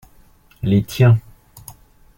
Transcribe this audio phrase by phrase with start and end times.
[0.63, 1.19] Les tiens.